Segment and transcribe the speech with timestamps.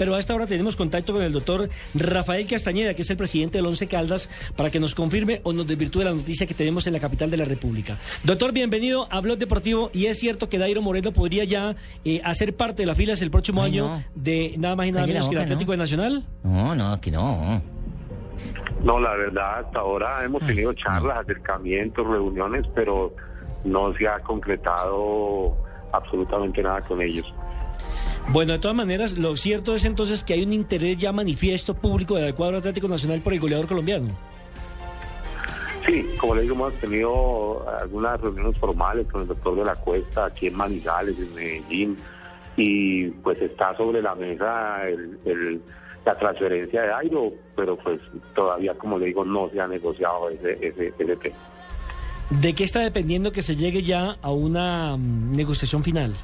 [0.00, 3.58] Pero a esta hora tenemos contacto con el doctor Rafael Castañeda, que es el presidente
[3.58, 6.92] del Once Caldas, para que nos confirme o nos desvirtúe la noticia que tenemos en
[6.92, 7.96] la capital de la República.
[8.22, 9.90] Doctor, bienvenido a Blog Deportivo.
[9.92, 11.74] Y es cierto que Dairo Moreno podría ya
[12.04, 14.04] eh, hacer parte de las filas el próximo Ay, año no.
[14.14, 15.72] de nada más y nada menos que el Atlético ¿no?
[15.72, 16.24] de Nacional.
[16.44, 17.60] No, no, que no.
[18.84, 23.16] No, la verdad, hasta ahora hemos tenido charlas, acercamientos, reuniones, pero
[23.64, 25.56] no se ha concretado
[25.90, 27.26] absolutamente nada con ellos.
[28.30, 32.16] Bueno, de todas maneras, lo cierto es entonces que hay un interés ya manifiesto público
[32.16, 34.08] del cuadro Atlético Nacional por el goleador colombiano.
[35.86, 40.26] Sí, como le digo, hemos tenido algunas reuniones formales con el doctor de la Cuesta
[40.26, 41.96] aquí en Manizales, en Medellín,
[42.58, 45.62] y pues está sobre la mesa el- el-
[46.04, 48.00] la transferencia de Airo, pero pues
[48.34, 51.36] todavía, como le digo, no se ha negociado ese, ese, ese tema.
[52.30, 56.14] ¿De qué está dependiendo que se llegue ya a una mm, negociación final?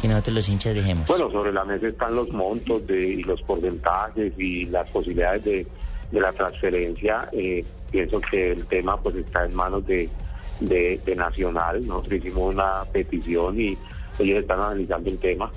[0.00, 1.06] Que nosotros los hinchas dejemos.
[1.08, 5.66] Bueno, sobre la mesa están los montos de, y los porcentajes y las posibilidades de,
[6.12, 7.28] de la transferencia.
[7.32, 10.08] Eh, pienso que el tema pues está en manos de,
[10.60, 11.84] de, de Nacional.
[11.86, 13.76] Nosotros hicimos una petición y
[14.20, 15.50] ellos están analizando el tema.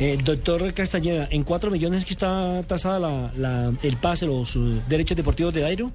[0.00, 4.80] Eh, doctor Castañeda, ¿en cuatro millones que está tasada la, la- el pase, los eh,
[4.88, 5.92] derechos deportivos de Dairo?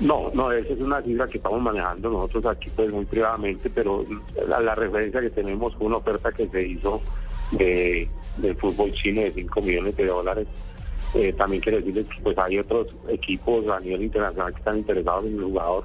[0.00, 4.04] No, no, esa es una cifra que estamos manejando nosotros aquí pues muy privadamente, pero
[4.48, 7.00] la, la referencia que tenemos fue una oferta que se hizo
[7.52, 10.46] de, del fútbol chino de 5 millones de dólares.
[11.14, 15.26] Eh, también quiero decirles que pues hay otros equipos a nivel internacional que están interesados
[15.26, 15.84] en el jugador.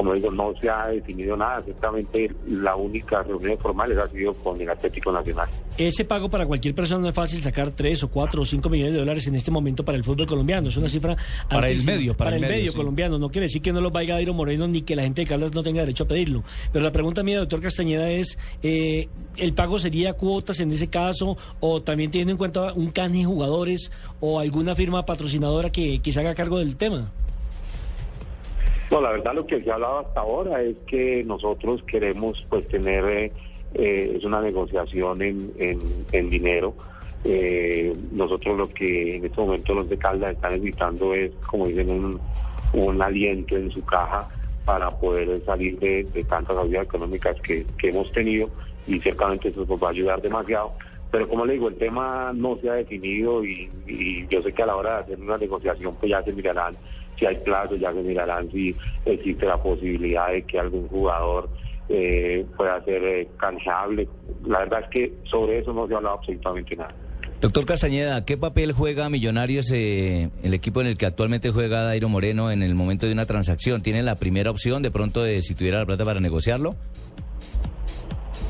[0.00, 4.58] Como digo, no se ha definido nada, ciertamente la única reunión formal ha sido con
[4.58, 5.46] el Atlético Nacional.
[5.76, 8.94] Ese pago para cualquier persona no es fácil sacar tres o cuatro o cinco millones
[8.94, 10.70] de dólares en este momento para el fútbol colombiano.
[10.70, 11.18] Es una cifra
[11.50, 12.78] Para el medio, para el medio, sí.
[12.78, 13.18] colombiano.
[13.18, 15.52] No quiere decir que no lo vaya Dairo Moreno ni que la gente de Caldas
[15.52, 16.44] no tenga derecho a pedirlo.
[16.72, 21.36] Pero la pregunta mía, doctor Castañeda, es, eh, ¿el pago sería cuotas en ese caso
[21.60, 26.10] o también teniendo en cuenta un canje de jugadores o alguna firma patrocinadora que, que
[26.10, 27.12] se haga cargo del tema?
[28.90, 32.66] No, la verdad lo que se ha hablado hasta ahora es que nosotros queremos pues
[32.66, 33.32] tener,
[33.74, 36.74] eh, es una negociación en, en, en dinero.
[37.24, 41.90] Eh, nosotros lo que en este momento los de Caldas están necesitando es, como dicen,
[41.90, 42.20] un,
[42.72, 44.26] un aliento en su caja
[44.64, 48.48] para poder salir de, de tantas ayudas económicas que, que hemos tenido
[48.88, 50.72] y ciertamente eso nos va a ayudar demasiado.
[51.12, 54.62] Pero como le digo, el tema no se ha definido y, y yo sé que
[54.62, 56.74] a la hora de hacer una negociación pues ya se mirarán
[57.16, 61.48] si hay plazos, ya se mirarán si existe la posibilidad de que algún jugador
[61.88, 64.08] eh, pueda ser eh, canjeable.
[64.46, 66.94] La verdad es que sobre eso no se ha hablado absolutamente nada.
[67.40, 72.10] Doctor Castañeda, ¿qué papel juega Millonarios, eh, el equipo en el que actualmente juega Dairo
[72.10, 73.82] Moreno, en el momento de una transacción?
[73.82, 76.76] ¿Tiene la primera opción de pronto de si tuviera la plata para negociarlo?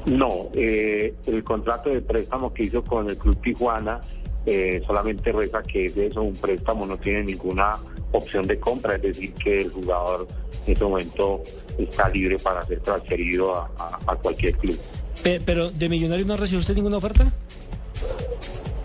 [0.06, 4.00] No, eh, el contrato de préstamo que hizo con el Club Tijuana
[4.44, 7.74] eh, solamente reza que es eso, un préstamo, no tiene ninguna
[8.12, 10.26] opción de compra, es decir, que el jugador
[10.66, 11.42] en este momento
[11.78, 14.78] está libre para ser transferido a, a- a cualquier club.
[15.22, 17.26] Pe- pero de Millonarios no recibió usted ninguna oferta?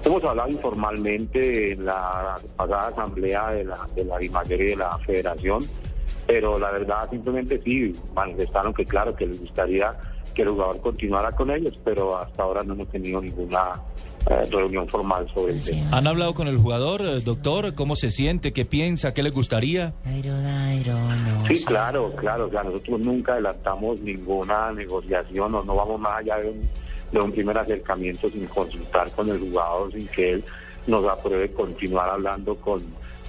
[0.04, 5.68] Hemos hablado informalmente en la pasada asamblea de la, de la y de la federación,
[6.28, 9.94] pero la verdad simplemente sí manifestaron que claro, que les gustaría
[10.34, 13.82] que el jugador continuara con ellos, pero hasta ahora no hemos tenido ninguna
[14.30, 15.88] eh, reunión formal sobre el tema.
[15.92, 17.74] ¿Han hablado con el jugador, eh, doctor?
[17.74, 18.52] ¿Cómo se siente?
[18.52, 19.14] ¿Qué piensa?
[19.14, 19.94] ¿Qué le gustaría?
[21.48, 26.38] Sí, claro, claro, o sea, nosotros nunca adelantamos ninguna negociación o no vamos más allá
[26.38, 26.70] de un,
[27.12, 30.44] de un primer acercamiento sin consultar con el jugador, sin que él
[30.88, 32.84] nos apruebe continuar hablando con,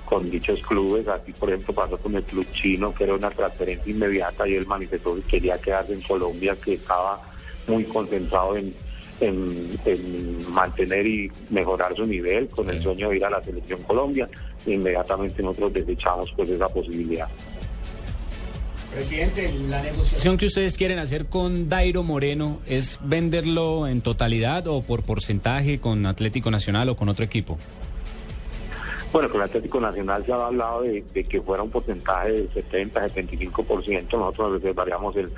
[0.07, 1.07] con dichos clubes.
[1.07, 4.67] Así, por ejemplo, pasó con el club chino, que era una transferencia inmediata y él
[4.67, 7.21] manifestó que quería quedarse en Colombia, que estaba
[7.67, 8.73] muy concentrado en,
[9.21, 13.83] en, en mantener y mejorar su nivel con el sueño de ir a la selección
[13.83, 14.29] Colombia.
[14.65, 17.29] Inmediatamente nosotros desechamos pues esa posibilidad.
[18.95, 24.81] Presidente, la negociación que ustedes quieren hacer con Dairo Moreno es venderlo en totalidad o
[24.81, 27.59] por porcentaje con Atlético Nacional o con otro equipo.
[29.13, 32.53] Bueno, con el Atlético Nacional se ha hablado de, de que fuera un porcentaje del
[32.53, 35.31] 70, 75%, nosotros reservaríamos el,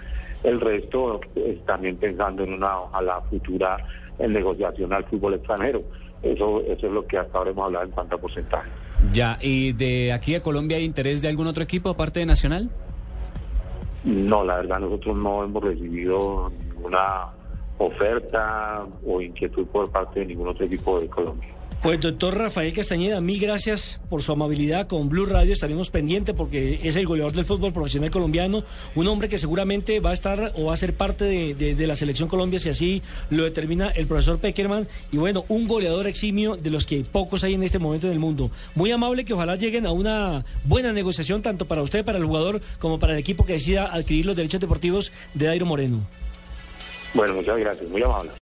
[0.42, 3.76] el resto, eh, también pensando en una ojalá futura
[4.18, 5.82] en negociación al fútbol extranjero.
[6.22, 8.68] Eso, eso es lo que hasta ahora hemos hablado en cuanto a porcentaje.
[9.12, 12.68] Ya, ¿y de aquí a Colombia hay interés de algún otro equipo aparte de Nacional?
[14.04, 17.26] No, la verdad nosotros no hemos recibido ninguna
[17.78, 21.48] oferta o inquietud por parte de ningún otro equipo de Colombia.
[21.82, 25.52] Pues doctor Rafael Castañeda, mil gracias por su amabilidad con Blue Radio.
[25.52, 28.64] Estaremos pendientes porque es el goleador del fútbol profesional colombiano,
[28.96, 31.94] un hombre que seguramente va a estar o va a ser parte de, de- la
[31.94, 34.88] selección Colombia si así lo determina el profesor Peckerman.
[35.12, 38.18] Y bueno, un goleador eximio de los que pocos hay en este momento en el
[38.18, 38.50] mundo.
[38.74, 42.60] Muy amable que ojalá lleguen a una buena negociación tanto para usted, para el jugador,
[42.80, 46.00] como para el equipo que decida adquirir los derechos deportivos de Dairo Moreno.
[47.14, 48.30] Bueno, muchas gracias, muy amable.